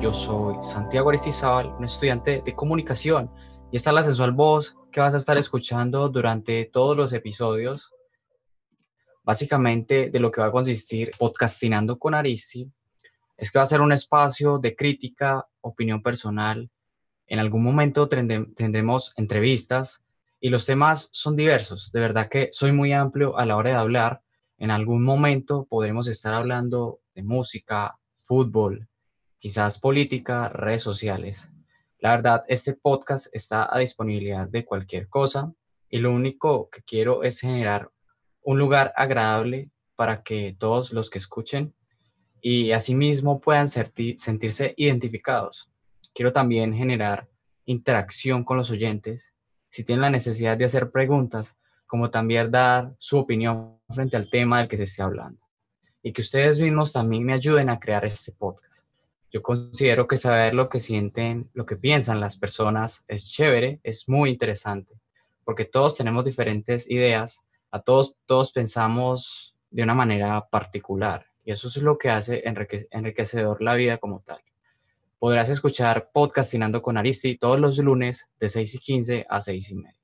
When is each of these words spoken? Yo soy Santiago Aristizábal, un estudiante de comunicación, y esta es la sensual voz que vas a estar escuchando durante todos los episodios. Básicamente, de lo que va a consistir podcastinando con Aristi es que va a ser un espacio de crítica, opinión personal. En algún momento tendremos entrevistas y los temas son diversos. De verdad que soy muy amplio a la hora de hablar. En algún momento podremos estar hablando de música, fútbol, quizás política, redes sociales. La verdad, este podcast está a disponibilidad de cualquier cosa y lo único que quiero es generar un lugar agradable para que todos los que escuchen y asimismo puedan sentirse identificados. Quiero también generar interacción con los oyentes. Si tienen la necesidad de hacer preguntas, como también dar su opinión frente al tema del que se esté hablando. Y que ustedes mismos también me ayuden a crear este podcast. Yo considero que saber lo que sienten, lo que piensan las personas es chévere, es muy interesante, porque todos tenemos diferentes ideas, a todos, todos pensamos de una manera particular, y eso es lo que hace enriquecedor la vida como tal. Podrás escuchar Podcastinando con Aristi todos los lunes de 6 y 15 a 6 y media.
Yo 0.00 0.14
soy 0.14 0.62
Santiago 0.62 1.08
Aristizábal, 1.08 1.74
un 1.76 1.84
estudiante 1.84 2.40
de 2.44 2.54
comunicación, 2.54 3.32
y 3.72 3.76
esta 3.76 3.90
es 3.90 3.94
la 3.94 4.02
sensual 4.04 4.30
voz 4.30 4.76
que 4.92 5.00
vas 5.00 5.12
a 5.12 5.16
estar 5.16 5.36
escuchando 5.36 6.08
durante 6.08 6.66
todos 6.66 6.96
los 6.96 7.12
episodios. 7.12 7.90
Básicamente, 9.24 10.08
de 10.08 10.20
lo 10.20 10.30
que 10.30 10.40
va 10.40 10.46
a 10.46 10.52
consistir 10.52 11.10
podcastinando 11.18 11.98
con 11.98 12.14
Aristi 12.14 12.70
es 13.36 13.50
que 13.50 13.58
va 13.58 13.64
a 13.64 13.66
ser 13.66 13.80
un 13.80 13.90
espacio 13.90 14.58
de 14.58 14.76
crítica, 14.76 15.48
opinión 15.62 16.00
personal. 16.00 16.70
En 17.26 17.40
algún 17.40 17.64
momento 17.64 18.08
tendremos 18.08 19.12
entrevistas 19.16 20.04
y 20.40 20.50
los 20.50 20.64
temas 20.64 21.08
son 21.10 21.34
diversos. 21.34 21.90
De 21.90 21.98
verdad 21.98 22.28
que 22.28 22.50
soy 22.52 22.70
muy 22.70 22.92
amplio 22.92 23.36
a 23.36 23.44
la 23.44 23.56
hora 23.56 23.70
de 23.70 23.76
hablar. 23.76 24.22
En 24.58 24.70
algún 24.70 25.02
momento 25.02 25.66
podremos 25.68 26.06
estar 26.06 26.34
hablando 26.34 27.00
de 27.16 27.24
música, 27.24 27.98
fútbol, 28.16 28.88
quizás 29.38 29.78
política, 29.78 30.48
redes 30.48 30.82
sociales. 30.82 31.50
La 32.00 32.10
verdad, 32.10 32.44
este 32.48 32.74
podcast 32.74 33.34
está 33.34 33.72
a 33.74 33.78
disponibilidad 33.78 34.48
de 34.48 34.64
cualquier 34.64 35.08
cosa 35.08 35.52
y 35.88 35.98
lo 35.98 36.12
único 36.12 36.68
que 36.70 36.82
quiero 36.82 37.22
es 37.22 37.40
generar 37.40 37.90
un 38.42 38.58
lugar 38.58 38.92
agradable 38.96 39.70
para 39.96 40.22
que 40.22 40.56
todos 40.58 40.92
los 40.92 41.10
que 41.10 41.18
escuchen 41.18 41.74
y 42.40 42.72
asimismo 42.72 43.40
puedan 43.40 43.68
sentirse 43.68 44.74
identificados. 44.76 45.70
Quiero 46.14 46.32
también 46.32 46.74
generar 46.74 47.28
interacción 47.64 48.44
con 48.44 48.56
los 48.56 48.70
oyentes. 48.70 49.34
Si 49.70 49.84
tienen 49.84 50.02
la 50.02 50.10
necesidad 50.10 50.56
de 50.56 50.64
hacer 50.64 50.90
preguntas, 50.90 51.56
como 51.86 52.10
también 52.10 52.50
dar 52.50 52.94
su 52.98 53.18
opinión 53.18 53.80
frente 53.90 54.16
al 54.16 54.30
tema 54.30 54.58
del 54.58 54.68
que 54.68 54.76
se 54.76 54.84
esté 54.84 55.02
hablando. 55.02 55.40
Y 56.02 56.12
que 56.12 56.22
ustedes 56.22 56.60
mismos 56.60 56.92
también 56.92 57.24
me 57.24 57.32
ayuden 57.32 57.70
a 57.70 57.80
crear 57.80 58.04
este 58.04 58.32
podcast. 58.32 58.87
Yo 59.30 59.42
considero 59.42 60.08
que 60.08 60.16
saber 60.16 60.54
lo 60.54 60.70
que 60.70 60.80
sienten, 60.80 61.50
lo 61.52 61.66
que 61.66 61.76
piensan 61.76 62.20
las 62.20 62.38
personas 62.38 63.04
es 63.08 63.30
chévere, 63.30 63.78
es 63.82 64.08
muy 64.08 64.30
interesante, 64.30 64.94
porque 65.44 65.66
todos 65.66 65.96
tenemos 65.96 66.24
diferentes 66.24 66.90
ideas, 66.90 67.44
a 67.70 67.82
todos, 67.82 68.16
todos 68.24 68.52
pensamos 68.52 69.54
de 69.70 69.82
una 69.82 69.94
manera 69.94 70.48
particular, 70.48 71.26
y 71.44 71.52
eso 71.52 71.68
es 71.68 71.76
lo 71.76 71.98
que 71.98 72.08
hace 72.08 72.42
enriquecedor 72.90 73.60
la 73.60 73.74
vida 73.74 73.98
como 73.98 74.20
tal. 74.20 74.40
Podrás 75.18 75.50
escuchar 75.50 76.10
Podcastinando 76.12 76.80
con 76.80 76.96
Aristi 76.96 77.36
todos 77.36 77.60
los 77.60 77.76
lunes 77.78 78.28
de 78.40 78.48
6 78.48 78.76
y 78.76 78.78
15 78.78 79.26
a 79.28 79.40
6 79.40 79.70
y 79.70 79.74
media. 79.74 79.97